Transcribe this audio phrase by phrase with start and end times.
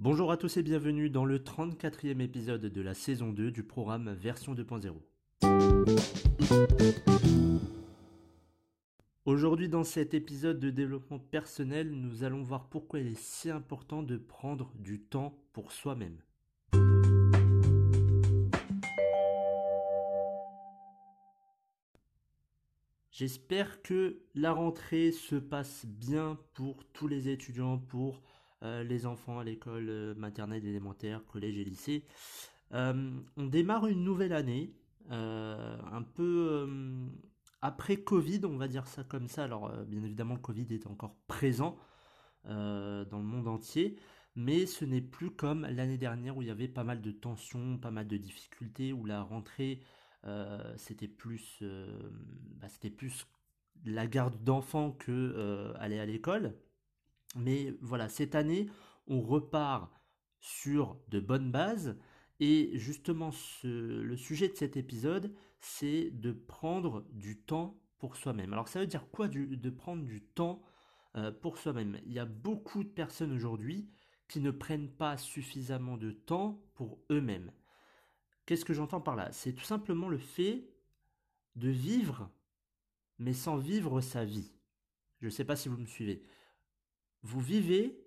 [0.00, 4.12] Bonjour à tous et bienvenue dans le 34e épisode de la saison 2 du programme
[4.12, 4.94] Version 2.0.
[9.24, 14.04] Aujourd'hui dans cet épisode de développement personnel, nous allons voir pourquoi il est si important
[14.04, 16.22] de prendre du temps pour soi-même.
[23.10, 28.22] J'espère que la rentrée se passe bien pour tous les étudiants, pour
[28.64, 32.04] euh, les enfants à l'école euh, maternelle, élémentaire, collège et lycée.
[32.72, 34.74] Euh, on démarre une nouvelle année,
[35.10, 36.68] un peu
[37.62, 39.44] après Covid, on va dire ça comme ça.
[39.44, 41.78] Alors bien évidemment, le Covid est encore présent
[42.44, 43.96] dans le monde entier,
[44.36, 47.78] mais ce n'est plus comme l'année dernière où il y avait pas mal de tensions,
[47.78, 49.80] pas mal de difficultés, où la rentrée
[50.76, 51.62] c'était plus,
[52.60, 53.26] bah, c'était plus
[53.86, 56.54] la garde d'enfants que aller à l'école.
[57.36, 58.68] Mais voilà, cette année,
[59.06, 59.92] on repart
[60.40, 61.98] sur de bonnes bases.
[62.40, 63.30] Et justement,
[63.64, 68.52] le sujet de cet épisode, c'est de prendre du temps pour soi-même.
[68.52, 70.62] Alors ça veut dire quoi de prendre du temps
[71.16, 72.00] euh, pour soi-même?
[72.06, 73.90] Il y a beaucoup de personnes aujourd'hui
[74.28, 77.50] qui ne prennent pas suffisamment de temps pour eux-mêmes.
[78.46, 79.32] Qu'est-ce que j'entends par là?
[79.32, 80.70] C'est tout simplement le fait
[81.56, 82.30] de vivre,
[83.18, 84.52] mais sans vivre sa vie.
[85.20, 86.22] Je ne sais pas si vous me suivez.
[87.22, 88.04] Vous vivez,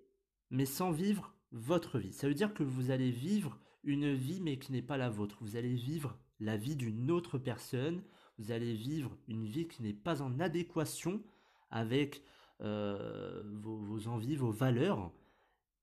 [0.50, 2.12] mais sans vivre votre vie.
[2.12, 5.38] Ça veut dire que vous allez vivre une vie, mais qui n'est pas la vôtre.
[5.40, 8.02] Vous allez vivre la vie d'une autre personne.
[8.38, 11.22] Vous allez vivre une vie qui n'est pas en adéquation
[11.70, 12.22] avec
[12.60, 15.12] euh, vos, envies, vos valeurs.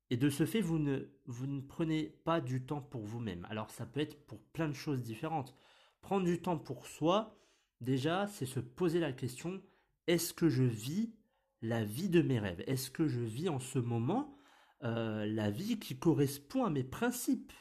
[0.09, 3.46] Et de ce fait, vous ne, vous ne prenez pas du temps pour vous-même.
[3.50, 5.54] Alors ça peut être pour plein de choses différentes.
[6.02, 7.38] Prendre du temps pour soi,
[7.81, 9.62] déjà, c'est se poser la question,
[10.08, 11.14] est-ce que je vis
[11.62, 14.36] la vie de mes rêves Est-ce que je vis en ce moment
[14.84, 17.53] euh, la vie qui correspond à mes principes,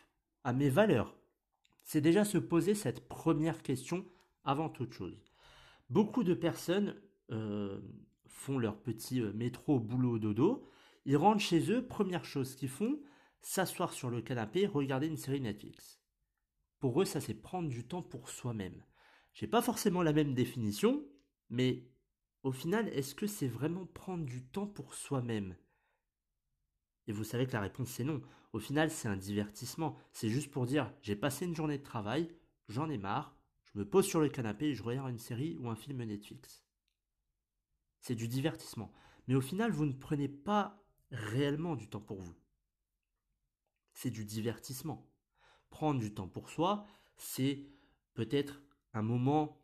[0.45, 1.17] à mes valeurs?
[1.83, 4.07] C'est déjà se poser cette première question
[4.45, 5.25] avant toute chose.
[5.91, 6.95] Beaucoup de personnes
[7.31, 7.81] euh,
[8.27, 10.69] font leur petit euh, métro boulot dodo,
[11.05, 13.01] ils rentrent chez eux, première chose qu'ils font,
[13.41, 16.01] s'asseoir sur le canapé, regarder une série Netflix.
[16.79, 18.85] Pour eux, ça c'est prendre du temps pour soi-même.
[19.33, 21.05] J'ai pas forcément la même définition,
[21.49, 21.89] mais
[22.43, 25.57] au final, est-ce que c'est vraiment prendre du temps pour soi-même?
[27.07, 28.23] Et vous savez que la réponse c'est non.
[28.53, 29.97] Au final, c'est un divertissement.
[30.13, 32.31] C'est juste pour dire, j'ai passé une journée de travail,
[32.69, 35.69] j'en ai marre, je me pose sur le canapé et je regarde une série ou
[35.69, 36.65] un film Netflix.
[38.01, 38.93] C'est du divertissement.
[39.27, 42.35] Mais au final, vous ne prenez pas réellement du temps pour vous.
[43.93, 45.11] C'est du divertissement.
[45.71, 47.67] Prendre du temps pour soi, c'est
[48.15, 48.63] peut-être
[48.95, 49.58] un moment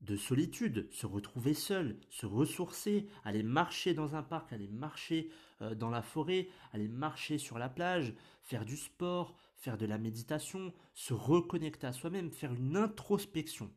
[0.00, 5.30] de solitude, se retrouver seul, se ressourcer, aller marcher dans un parc, aller marcher
[5.60, 9.98] euh, dans la forêt, aller marcher sur la plage, faire du sport, faire de la
[9.98, 13.70] méditation, se reconnecter à soi-même, faire une introspection.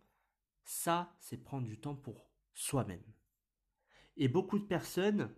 [0.63, 3.03] Ça, c'est prendre du temps pour soi-même.
[4.15, 5.29] Et beaucoup de personnes,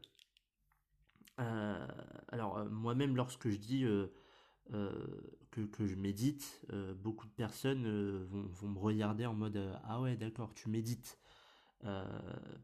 [1.40, 1.88] euh,
[2.28, 3.86] alors euh, moi-même lorsque je dis
[4.74, 4.92] euh,
[5.52, 10.18] que, je médite, euh, beaucoup de personnes euh, vont, me regarder en mode Ah ouais,
[10.18, 11.18] d'accord, tu médites.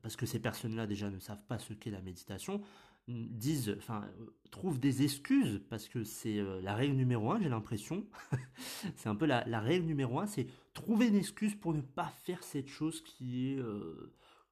[0.01, 2.61] parce que ces personnes-là déjà ne savent pas ce qu'est la méditation,
[3.07, 4.09] disent, enfin,
[4.51, 8.05] trouvent des excuses parce que c'est la règle numéro un, j'ai l'impression.
[8.97, 12.43] c'est un peu la, règle numéro un, c'est trouver une excuse pour ne pas faire
[12.43, 13.59] cette chose qui est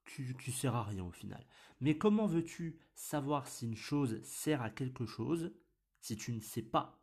[0.05, 1.45] qui, qui sert à rien au final.
[1.81, 5.51] Mais comment veux-tu savoir si une chose sert à quelque chose
[5.99, 6.98] si tu ne sais pas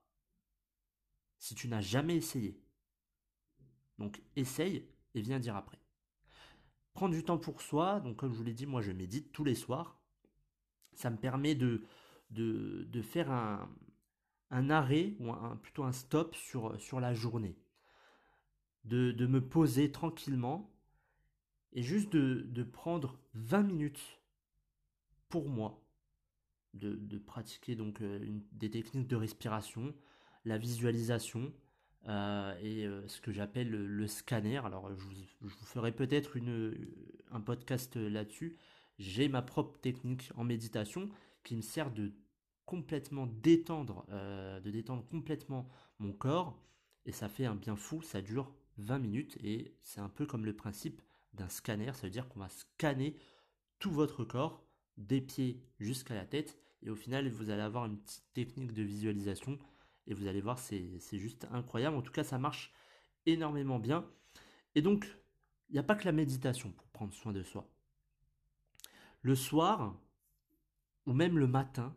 [1.38, 2.60] si tu n'as jamais essayé.
[3.98, 5.78] Donc essaye et viens dire après.
[6.94, 9.44] Prendre du temps pour soi, donc comme je vous l'ai dit, moi je médite tous
[9.44, 10.00] les soirs.
[10.94, 11.82] Ça me permet de,
[12.30, 13.68] de, faire un,
[14.50, 17.56] un, arrêt, ou plutôt un stop sur, sur la journée.
[18.84, 20.72] De, de, me poser tranquillement
[21.72, 24.20] et juste de, de prendre 20 minutes
[25.28, 25.82] pour moi.
[26.72, 29.94] De, de pratiquer donc euh, des techniques de respiration,
[30.46, 31.52] la visualisation
[32.08, 34.58] euh, et euh, ce que j'appelle le, scanner.
[34.64, 35.04] Alors je
[35.40, 36.38] vous, ferai peut-être
[37.32, 38.56] un podcast là-dessus.
[38.98, 41.10] j'ai ma propre technique en méditation
[41.42, 42.12] qui me sert de
[42.64, 46.62] complètement détendre, euh, de détendre complètement mon corps.
[47.04, 50.44] Et ça fait un bien fou, ça dure 20 minutes et c'est un peu comme
[50.44, 51.02] le principe
[51.34, 53.16] d'un scanner, ça veut dire qu'on va scanner
[53.78, 54.64] tout votre corps,
[54.96, 58.82] des pieds jusqu'à la tête, et au final vous allez avoir une petite technique de
[58.82, 59.58] visualisation,
[60.06, 62.72] et vous allez voir, c'est juste incroyable, en tout cas ça marche
[63.26, 64.06] énormément bien.
[64.74, 65.06] Et donc,
[65.68, 67.68] il n'y a pas que la méditation pour prendre soin de soi.
[69.22, 69.96] Le soir,
[71.06, 71.94] ou même le matin,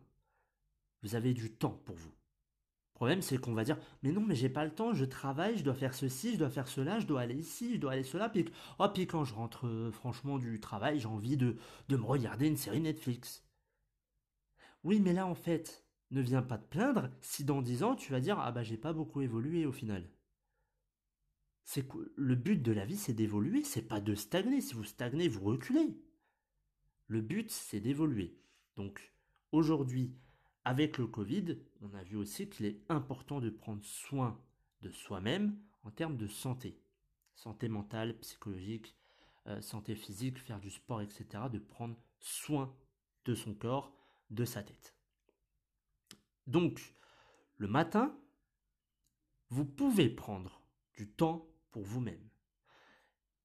[1.02, 2.10] vous avez du temps pour vous.
[2.10, 5.56] Le problème, c'est qu'on va dire, mais non, mais j'ai pas le temps, je travaille,
[5.56, 8.02] je dois faire ceci, je dois faire cela, je dois aller ici, je dois aller
[8.02, 8.28] cela.
[8.28, 8.44] Puis,
[8.78, 11.56] oh, puis quand je rentre euh, franchement du travail, j'ai envie de,
[11.88, 13.42] de me regarder une série Netflix.
[14.84, 18.12] Oui, mais là, en fait, ne viens pas te plaindre si dans 10 ans, tu
[18.12, 20.08] vas dire, ah bah j'ai pas beaucoup évolué au final.
[21.64, 21.86] C'est
[22.16, 24.60] le but de la vie, c'est d'évoluer, c'est pas de stagner.
[24.60, 25.96] Si vous stagnez, vous reculez.
[27.06, 28.36] Le but, c'est d'évoluer.
[28.76, 29.12] Donc,
[29.52, 30.16] aujourd'hui,
[30.64, 34.40] avec le Covid, on a vu aussi qu'il est important de prendre soin
[34.82, 36.80] de soi-même en termes de santé.
[37.34, 38.96] Santé mentale, psychologique,
[39.46, 41.44] euh, santé physique, faire du sport, etc.
[41.52, 42.74] De prendre soin
[43.24, 43.96] de son corps,
[44.30, 44.96] de sa tête.
[46.50, 46.94] Donc,
[47.58, 48.12] le matin,
[49.50, 50.62] vous pouvez prendre
[50.94, 52.28] du temps pour vous-même.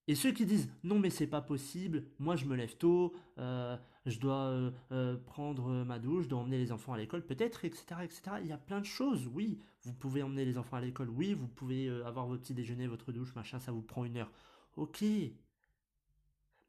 [0.07, 3.78] Et ceux qui disent non mais c'est pas possible, moi je me lève tôt, euh,
[4.06, 7.63] je dois euh, euh, prendre ma douche, je dois emmener les enfants à l'école, peut-être,
[7.66, 8.22] etc., etc.
[8.42, 9.60] Il y a plein de choses, oui.
[9.81, 11.34] Vous pouvez emmener les enfants à l'école, oui.
[11.34, 14.31] Vous pouvez avoir votre petit déjeuner, votre douche, machin, ça vous prend une heure.
[14.78, 15.04] Ok.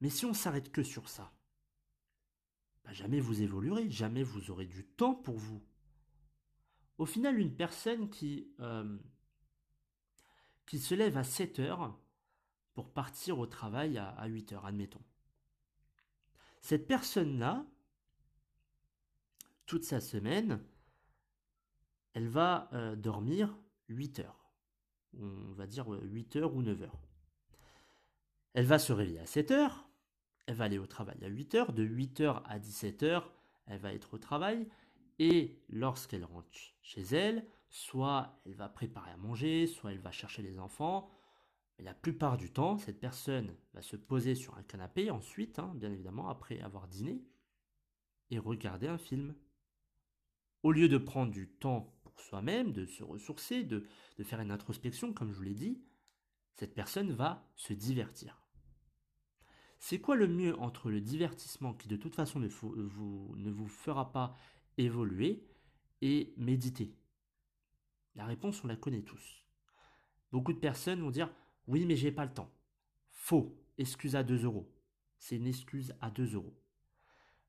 [0.01, 1.33] Mais si on s'arrête que sur ça,
[2.85, 5.63] bah, jamais vous évoluerez, jamais vous aurez du temps pour vous.
[6.99, 8.49] Au final, une personne qui,
[10.67, 11.97] qui se lève à 7 heures,
[12.77, 15.03] pour partir au travail à, 8 heures, admettons.
[16.61, 17.65] Cette personne-là,
[19.65, 20.63] toute sa semaine,
[22.13, 23.57] elle va euh, dormir
[23.89, 24.51] 8 heures.
[25.19, 27.01] On va dire 8 heures ou 9 heures.
[28.53, 29.89] Elle va se réveiller à 7 heures.
[30.45, 31.73] Elle va aller au travail à 8 heures.
[31.73, 33.33] De 8 heures à 17 heures,
[33.65, 34.69] elle va être au travail.
[35.19, 36.49] Et lorsqu'elle rentre
[36.83, 41.11] chez elle, soit elle va préparer à manger, soit elle va chercher les enfants,
[41.79, 45.73] mais la plupart du temps, cette personne va se poser sur un canapé ensuite, hein,
[45.75, 47.23] bien évidemment, après avoir dîné,
[48.31, 49.35] et regarder un film.
[50.63, 53.87] Au lieu de prendre du temps pour soi-même, de se ressourcer, de,
[54.23, 55.83] faire une introspection, comme je vous l'ai dit,
[56.55, 58.43] cette personne va se divertir.
[59.79, 63.69] C'est quoi le mieux entre le divertissement qui de toute façon ne, vous, ne vous
[63.69, 64.35] fera pas
[64.79, 65.47] évoluer
[66.03, 66.95] et méditer
[68.15, 69.45] La réponse, on la connaît tous.
[70.33, 71.31] Beaucoup de personnes vont dire
[71.67, 72.53] oui, mais j'ai pas le temps.
[73.11, 73.57] Faux.
[73.79, 74.73] Excuse à 2 euros.
[75.19, 76.55] C'est une excuse à 2 euros.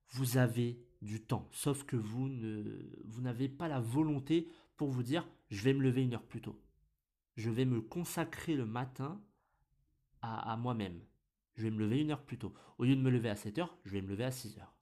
[0.10, 2.90] Vous avez du temps, sauf que vous ne,
[3.20, 6.60] n'avez pas la volonté pour vous dire, je vais me lever une heure plus tôt.
[7.36, 9.22] Je vais me consacrer le matin
[10.22, 11.00] à, à moi-même.
[11.56, 12.54] Je vais me lever une heure plus tôt.
[12.78, 14.77] Au lieu de me lever à 7 heures, je vais me lever à 6 heures.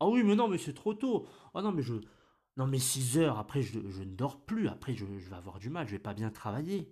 [0.00, 1.26] Ah oui, mais non, mais c'est trop tôt.
[1.54, 1.94] Oh non, mais je,
[2.56, 4.68] non, mais 6 heures, après, je, ne dors plus.
[4.68, 6.90] Après, je, je, vais avoir du mal, je vais pas bien travailler.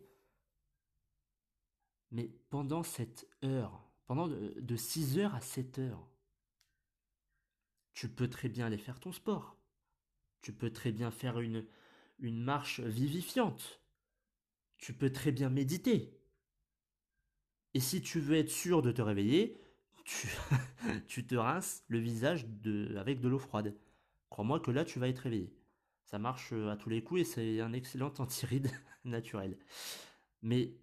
[2.10, 6.08] Mais pendant cette heure, pendant de, 6 heures à 7 heures,
[7.94, 9.56] tu peux très bien aller faire ton sport.
[10.42, 11.66] Tu peux très bien faire une,
[12.18, 13.80] une marche vivifiante.
[14.78, 16.20] Tu peux très bien méditer.
[17.72, 19.63] Et si tu veux être sûr de te réveiller,
[21.06, 22.46] tu, te rinces le visage
[22.96, 23.74] avec de l'eau froide.
[24.30, 25.52] Crois-moi que là, tu vas être réveillé.
[26.04, 28.70] Ça marche à tous les coups et c'est un excellent antiride
[29.04, 29.56] naturel.
[30.42, 30.74] Mais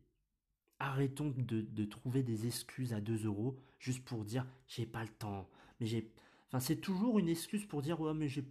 [0.80, 5.50] arrêtons de, trouver des excuses à 2 euros juste pour dire j'ai pas le temps.
[5.80, 6.12] Mais j'ai.
[6.48, 8.46] Enfin, c'est toujours une excuse pour dire ouais, mais j'ai.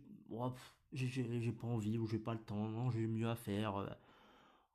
[0.93, 3.97] j'ai pas envie ou j'ai pas le temps, non, j'ai mieux à faire.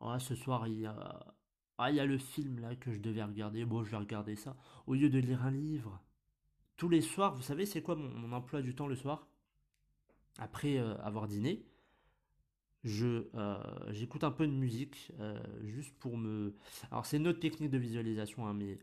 [0.01, 1.34] Ah, ce soir, il y a.
[1.77, 3.65] Ah, il y a le film là que je devais regarder.
[3.65, 4.55] Bon, je vais regarder ça.
[4.87, 6.01] Au lieu de lire un livre.
[6.77, 9.27] Tous les soirs, vous savez, c'est quoi mon, emploi du temps le soir?
[10.37, 11.65] Après euh, avoir dîné,
[12.83, 13.57] je euh,
[13.91, 16.55] j'écoute un peu de musique euh, juste pour me
[16.91, 18.77] alors c'est une autre technique de visualisation hein, mais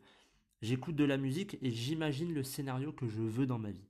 [0.61, 3.87] j'écoute de la musique et j'imagine le scénario que je veux dans ma vie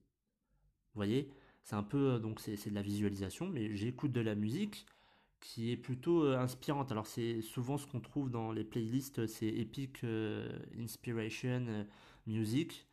[0.95, 1.31] vous voyez?
[1.63, 4.87] C'est un peu donc c'est de la visualisation mais j'écoute de la musique
[5.43, 6.91] qui est plutôt inspirante.
[6.93, 10.05] Alors c'est souvent ce qu'on trouve dans les playlists c'est epic
[10.79, 11.87] inspiration
[12.27, 12.87] music.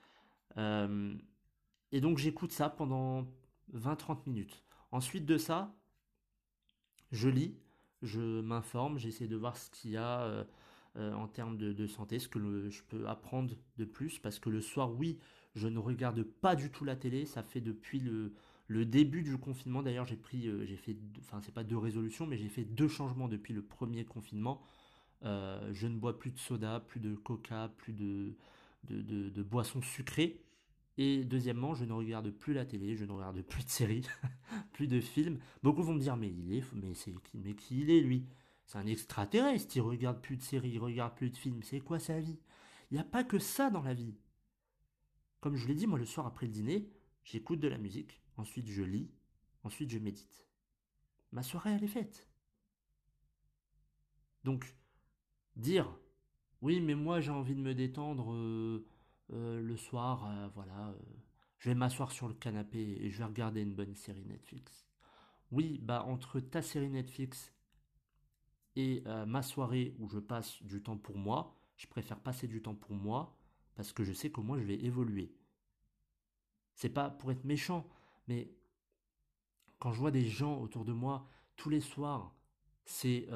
[0.58, 3.26] Et donc j'écoute ça pendant
[3.74, 4.64] 20-30 minutes.
[4.92, 5.74] Ensuite de ça
[7.12, 7.58] je lis,
[8.02, 10.44] je m'informe, j'essaie de voir ce qu'il y a euh,
[10.98, 14.62] euh, en termes de, santé, ce que je peux apprendre de plus, parce que le
[14.62, 15.20] soir, oui,
[15.56, 17.26] Je ne regarde pas du tout la télé.
[17.26, 18.34] Ça fait depuis le,
[18.70, 19.82] le début du confinement.
[19.82, 22.88] D'ailleurs, j'ai pris, euh, j'ai fait, enfin, c'est pas deux résolutions, mais j'ai fait deux
[22.88, 24.62] changements depuis le premier confinement.
[25.26, 28.36] Euh, je ne bois plus de soda, plus de coca, plus de,
[29.42, 30.40] boissons sucrées.
[30.98, 34.06] Et deuxièmement, je ne regarde plus la télé, je ne regarde plus de séries,
[34.74, 35.40] plus de films.
[35.64, 36.64] Beaucoup vont me dire, mais il est,
[37.34, 38.28] mais qui il est lui?
[38.68, 41.64] C'est un extraterrestre, il regarde plus de séries, il regarde plus de films.
[41.64, 42.38] C'est quoi sa vie?
[42.92, 44.14] Il n'y a pas que ça dans la vie.
[45.40, 46.88] Comme je l'ai dit, moi le soir après le dîner,
[47.24, 49.12] j'écoute de la musique, ensuite je lis,
[49.64, 50.48] ensuite je médite.
[51.32, 52.28] Ma soirée elle est faite.
[54.44, 54.76] Donc,
[55.56, 56.00] dire
[56.62, 58.86] oui mais moi j'ai envie de me détendre euh,
[59.32, 60.96] euh, le soir, euh, voilà,
[61.60, 64.88] je vais m'asseoir sur le canapé et je vais regarder une bonne série Netflix.
[65.52, 67.54] Oui, bah entre ta série Netflix
[68.76, 72.76] et ma soirée où je passe du temps pour moi, je préfère passer du temps
[72.76, 73.36] pour moi
[73.76, 75.34] parce que je sais que moi je vais évoluer.
[76.76, 77.90] C'est pas pour être méchant,
[78.30, 78.50] mais
[79.80, 82.34] quand je vois des gens autour de moi tous les soirs,
[82.86, 83.28] c'est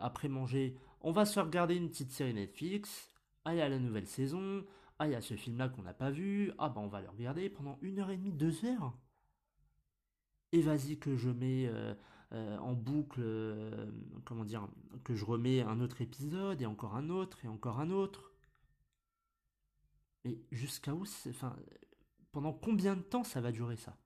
[0.00, 3.14] après manger, on va se regarder une petite série Netflix.
[3.44, 4.64] Ah, il y a la nouvelle saison.
[4.98, 6.52] Ah, il y a ce film-là qu'on n'a pas vu.
[6.58, 8.92] Ah, bah, on va le regarder pendant une heure et demie, deux heures.
[10.52, 11.94] Et vas-y que je mets euh,
[12.32, 13.90] euh, en boucle, euh,
[14.24, 14.68] comment dire,
[15.04, 18.32] que je remets un autre épisode et encore un autre et encore un autre.
[20.24, 21.54] Mais jusqu'à où, enfin,
[22.32, 23.96] pendant combien de temps ça va durer ça?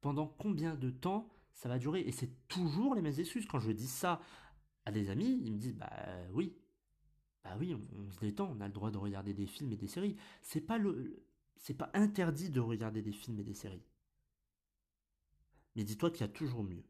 [0.00, 2.00] Pendant combien de temps ça va durer?
[2.00, 3.46] Et c'est toujours les mêmes excuses.
[3.46, 4.20] Quand je dis ça
[4.90, 5.90] des amis, ils me disent bah
[6.32, 6.56] oui,
[7.44, 9.88] bah oui, on, se détend, on a le droit de regarder des films et des
[9.88, 10.16] séries.
[10.42, 11.24] C'est pas le,
[11.56, 13.84] c'est pas interdit de regarder des films et des séries.
[15.74, 16.84] Mais dis-toi qu'il y a toujours mieux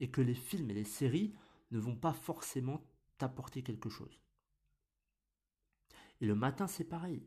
[0.00, 1.34] et que les films et les séries
[1.70, 2.82] ne vont pas forcément
[3.18, 4.20] t'apporter quelque chose.
[6.20, 7.22] Et le matin, c'est pareil.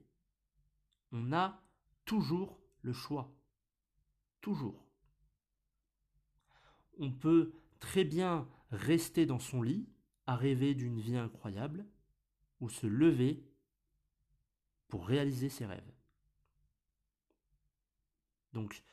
[1.12, 1.62] On a
[2.06, 3.34] toujours le choix.
[4.42, 4.84] Toujours.
[7.02, 9.90] On peut très bien rester dans son lit,
[10.28, 11.86] à rêver d'une vie incroyable,
[12.60, 13.44] ou se lever
[14.88, 15.92] pour réaliser ses rêves.
[18.54, 18.84] Donc,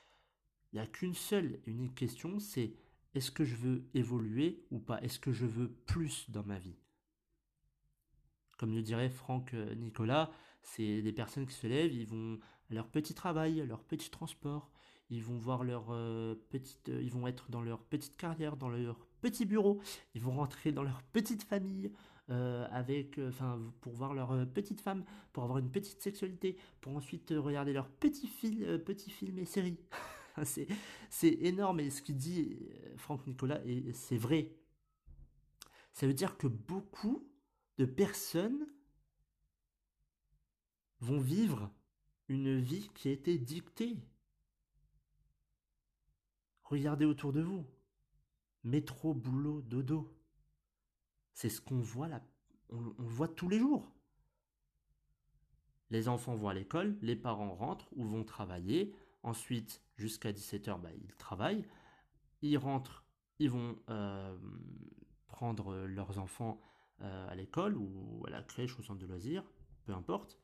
[0.73, 2.73] il n'y a qu'une seule et unique question, c'est
[3.15, 5.01] est-ce que je veux évoluer ou pas?
[5.03, 6.79] Est-ce que je veux plus dans ma vie?
[8.57, 10.31] Comme le dirait Franck euh, Nicolas,
[10.63, 14.11] c'est des personnes qui se lèvent, ils vont à leur petit travail, à leur petit
[14.11, 14.71] transport,
[15.11, 18.69] ils vont voir leur euh, petite, euh, ils vont être dans leur petite carrière, dans
[18.69, 19.81] leur petit bureau,
[20.15, 21.91] ils vont rentrer dans leur petite famille,
[22.31, 27.33] euh, avec, enfin, pour voir leur petite femme, pour avoir une petite sexualité, pour ensuite
[27.37, 28.29] regarder leurs petits,
[28.85, 29.79] petits films et séries.
[30.45, 30.69] c'est,
[31.09, 32.59] c'est énorme et ce qu'il dit
[32.97, 34.53] Franck Nicolas, et c'est vrai.
[35.95, 37.27] Ça veut dire que beaucoup
[37.79, 38.67] de personnes
[41.01, 41.71] vont vivre
[42.29, 43.97] une vie qui a été dictée
[46.69, 47.65] Regardez autour de vous.
[48.63, 50.15] Métro, boulot, dodo.
[51.33, 52.23] C'est ce qu'on voit là.
[52.71, 53.91] On, voit tous les jours.
[55.91, 58.95] Les enfants vont à l'école, les parents rentrent ou vont travailler.
[59.23, 61.67] Ensuite, jusqu'à 17h, bah, ils travaillent.
[62.43, 63.07] Ils rentrent,
[63.39, 64.37] ils vont euh,
[65.27, 66.61] prendre leurs enfants
[67.01, 69.51] euh, à l'école ou à la crèche, au centre de loisirs,
[69.85, 70.39] peu importe.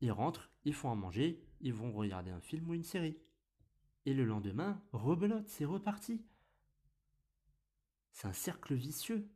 [0.00, 3.18] Ils rentrent, ils font à manger, ils vont regarder un film ou une série.
[4.06, 6.24] Et le lendemain, rebelote, c'est reparti.
[8.12, 9.28] C'est un cercle vicieux.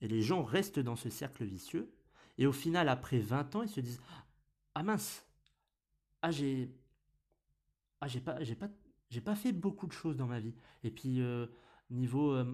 [0.00, 1.92] Et les gens restent dans ce cercle vicieux.
[2.38, 4.00] Et au final, après 20 ans, ils se disent
[4.74, 5.26] Ah mince,
[6.22, 6.74] ah j'ai.
[8.00, 8.70] Ah j'ai pas, j'ai pas,
[9.10, 10.54] j'ai pas fait beaucoup de choses dans ma vie.
[10.84, 11.46] Et puis euh,
[11.90, 12.44] niveau, euh,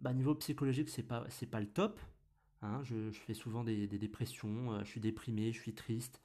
[0.00, 2.00] bah, niveau psychologique, c'est pas, pas le top.
[2.62, 2.82] Hein.
[2.82, 4.72] je, fais souvent des, dépressions.
[4.72, 6.20] Euh, je suis déprimé, je suis triste.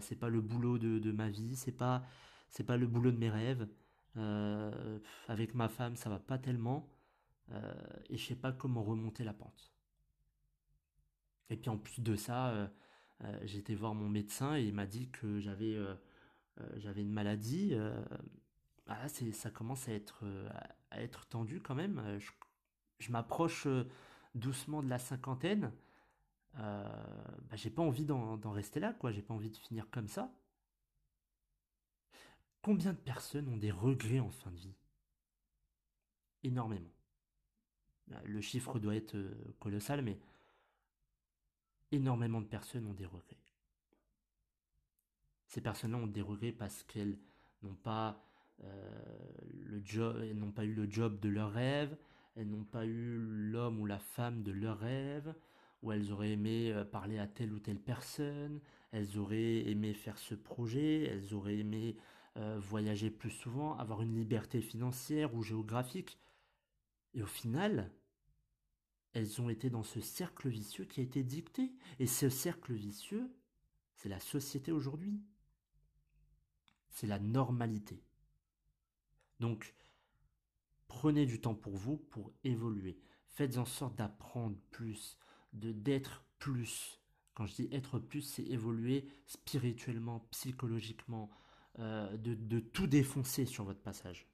[0.00, 1.56] c'est pas le boulot de, de ma vie.
[1.56, 2.04] C'est pas,
[2.50, 3.68] c'est pas le boulot de mes rêves.
[4.16, 4.98] Euh,
[5.28, 6.88] avec ma femme, ça va pas tellement.
[7.52, 7.74] Euh,
[8.10, 9.72] et je sais pas comment remonter la pente.
[11.50, 12.68] Et puis en plus de ça, euh,
[13.44, 15.76] j'ai été voir mon médecin et il m'a dit que j'avais
[16.76, 17.74] j'avais une maladie.
[18.86, 20.24] Ah, ça commence à être,
[20.90, 22.02] à être tendu quand même.
[22.98, 23.68] Je, m'approche
[24.34, 25.72] doucement de la cinquantaine.
[26.54, 29.12] Bah, j'ai pas envie d'en, d'en rester là, quoi.
[29.12, 30.32] J'ai pas envie de finir comme ça.
[32.62, 34.76] Combien de personnes ont des regrets en fin de vie?
[36.42, 36.92] Énormément.
[38.08, 40.18] Bah, le chiffre doit être euh, colossal, mais
[41.92, 43.36] énormément de personnes ont des regrets.
[45.46, 47.18] Ces personnes-là ont des regrets parce qu'elles
[47.62, 48.22] n'ont pas
[48.64, 48.98] euh,
[50.54, 51.96] pas eu le job de leur rêve,
[52.36, 55.34] elles n'ont pas eu l'homme ou la femme de leur rêve,
[55.82, 58.60] ou elles auraient aimé euh, parler à telle ou telle personne,
[58.90, 61.96] elles auraient aimé faire ce projet, elles auraient aimé
[62.38, 66.18] euh, voyager plus souvent, avoir une liberté financière ou géographique.
[67.14, 67.92] Et au final,
[69.12, 71.72] elles ont été dans ce cercle vicieux qui a été dicté.
[71.98, 73.34] Et ce cercle vicieux,
[73.96, 75.20] c'est la société aujourd'hui.
[76.90, 78.04] C'est la normalité.
[79.40, 79.74] Donc,
[80.86, 83.00] prenez du temps pour vous pour évoluer.
[83.26, 85.18] Faites en sorte d'apprendre plus,
[85.52, 87.00] de d'être plus.
[87.34, 91.30] Quand je dis être plus, c'est évoluer spirituellement, psychologiquement,
[91.78, 94.26] euh, de, tout défoncer sur votre passage.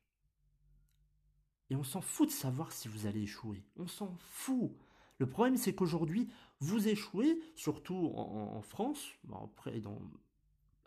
[1.71, 3.62] Et on s'en fout de savoir si vous allez échouer.
[3.76, 4.73] On s'en fout.
[5.19, 10.00] Le problème, c'est qu'aujourd'hui, vous échouez, surtout en, France, après dans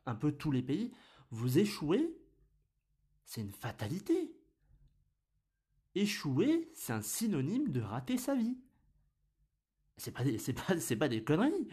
[0.05, 0.91] un peu tous les pays,
[1.31, 2.17] vous échouez,
[3.25, 4.33] c'est une fatalité.
[5.95, 8.57] Échouer, c'est un synonyme de rater sa vie.
[9.97, 10.37] C'est pas, des,
[10.95, 11.67] pas des conneries.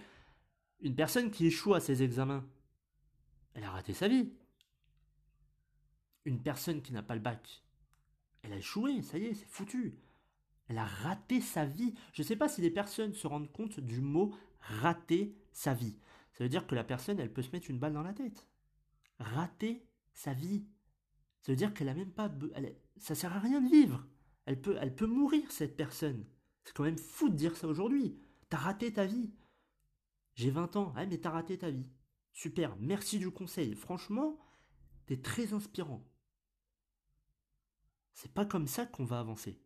[0.81, 2.45] Une personne qui échoue à ses examens,
[3.55, 4.33] elle a raté sa vie.
[6.25, 7.65] Une personne qui n'a pas le bac,
[8.43, 9.99] elle a échoué, ça y est, c'est foutu.
[10.69, 11.95] Elle a raté sa vie.
[12.13, 15.97] Je ne sais pas si les personnes se rendent compte du mot rater sa vie.
[16.33, 18.47] Ça veut dire que la personne, elle peut se mettre une balle dans la tête.
[19.19, 20.67] Rater sa vie.
[21.43, 22.31] Ça veut dire qu'elle a même pas.
[22.55, 24.07] Elle, ça sert à rien de vivre.
[24.47, 26.25] Elle peut, elle peut mourir, cette personne.
[26.65, 28.19] C'est quand même fou de dire ça aujourd'hui.
[28.49, 29.33] T'as raté ta vie.
[30.35, 30.93] J'ai 20 ans.
[30.97, 31.87] Ah, mais t'as raté ta vie.
[32.33, 32.77] Super.
[32.81, 33.75] Merci du conseil.
[33.75, 34.39] Franchement,
[35.07, 36.05] t'es très inspirant.
[38.15, 39.61] C'est pas comme ça qu'on va avancer.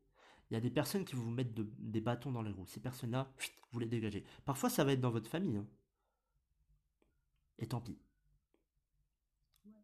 [0.51, 2.67] Il y a des personnes qui vont vous mettre des bâtons dans les roues.
[2.67, 3.31] Ces personnes-là,
[3.73, 4.25] vous les dégagez.
[4.45, 5.59] Parfois, ça va être dans votre famille.
[5.59, 5.67] Hein.
[7.59, 7.99] Et tant pis.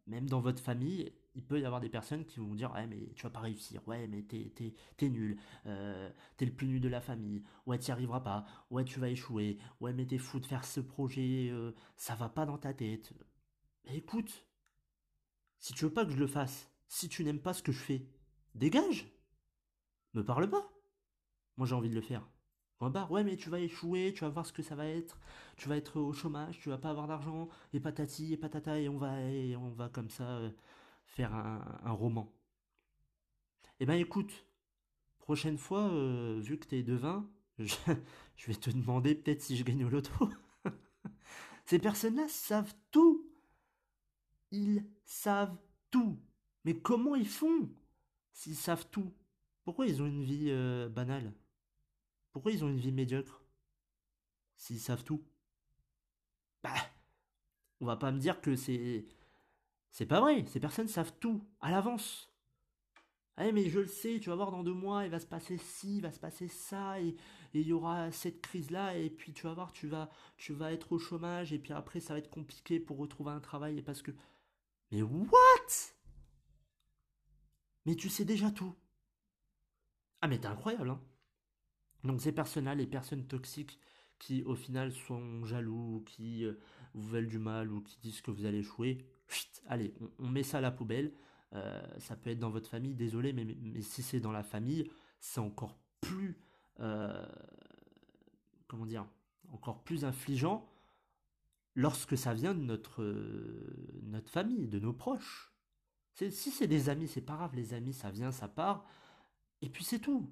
[0.07, 3.11] Même dans votre famille, il peut y avoir des personnes qui vont dire Ouais, mais
[3.15, 3.87] tu vas pas réussir.
[3.87, 4.51] Ouais, mais t'es,
[4.97, 5.39] t'es, nul.
[5.67, 7.43] Euh, t'es le plus nul de la famille.
[7.65, 8.45] Ouais, tu n'y arriveras pas.
[8.71, 9.59] Ouais, tu vas échouer.
[9.79, 11.49] Ouais, mais t'es fou de faire ce projet.
[11.51, 13.13] Euh, ça va pas dans ta tête.
[13.85, 14.47] Écoute,
[15.59, 17.79] si tu veux pas que je le fasse, si tu n'aimes pas ce que je
[17.79, 18.07] fais,
[18.55, 19.07] dégage
[20.13, 20.71] me parle pas.
[21.57, 22.27] Moi j'ai envie de le faire.
[23.09, 25.19] Ouais, mais tu vas échouer, tu vas voir ce que ça va être.
[25.57, 28.89] Tu vas être au chômage, tu vas pas avoir d'argent, et patati, et patata, et
[28.89, 30.51] on va, et on va comme ça euh,
[31.05, 32.31] faire un, roman.
[33.79, 34.45] Eh ben écoute,
[35.19, 37.75] prochaine fois, euh, vu que t'es devin, je,
[38.35, 40.29] je vais te demander peut-être si je gagne au loto.
[41.65, 43.27] Ces personnes-là savent tout.
[44.51, 45.57] Ils savent
[45.91, 46.19] tout.
[46.65, 47.69] Mais comment ils font?
[48.35, 49.11] S'ils savent tout
[49.65, 51.33] pourquoi ils ont une vie euh, banale?
[52.31, 53.41] Pourquoi ils ont une vie médiocre?
[54.55, 55.25] S'ils savent tout
[56.63, 56.75] Bah,
[57.81, 59.07] on va pas me dire que c'est.
[59.89, 62.29] C'est pas vrai, ces personnes savent tout, à l'avance.
[63.37, 65.57] Ah mais je le sais, tu vas voir dans deux mois, il va se passer
[65.57, 67.15] ci, il va se passer ça, et,
[67.53, 70.91] il y aura cette crise-là, et puis tu vas voir, tu vas, tu vas être
[70.91, 74.01] au chômage, et puis après ça va être compliqué pour retrouver un travail, et parce
[74.01, 74.11] que...
[74.91, 75.95] Mais what?
[77.85, 78.75] Mais tu sais déjà tout.
[80.21, 81.01] Ah mais t'es incroyable, hein
[82.03, 83.79] Donc ces personnes-là, les personnes toxiques
[84.19, 86.53] qui au final sont jaloux, qui euh,
[86.93, 89.05] vous veulent du mal ou qui disent que vous allez échouer,
[89.67, 91.13] allez, on, met ça à la poubelle.
[91.53, 93.45] Euh, ça peut être dans votre famille, désolé, mais,
[93.81, 96.37] si c'est dans la famille, c'est encore plus,
[96.79, 97.25] euh,
[98.67, 99.05] comment dire,
[99.51, 100.67] encore plus infligeant
[101.75, 103.03] lorsque ça vient de notre,
[104.03, 105.54] notre famille, de nos proches.
[106.15, 108.85] Si c'est des amis, c'est pas grave, les amis, ça vient, ça part.
[109.61, 110.29] Et puis c'est tout.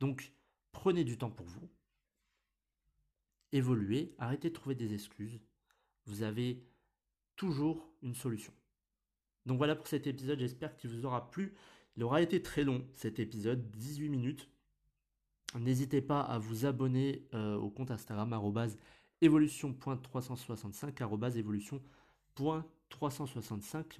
[0.00, 0.32] Donc,
[0.72, 1.68] prenez du temps pour vous.
[3.52, 5.40] Évoluez, arrêtez de trouver des excuses.
[6.06, 6.64] Vous avez
[7.36, 8.52] toujours une solution.
[9.46, 11.54] Donc voilà pour cet épisode, j'espère qu'il vous aura plu.
[11.96, 14.48] Il aura été très long cet épisode, 18 minutes.
[15.58, 18.32] N'hésitez pas à vous abonner euh, au compte Instagram
[19.20, 22.79] évolution.365 évolution.365.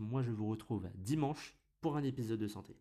[0.00, 2.76] Moi je vous retrouve dimanche pour un épisode de santé.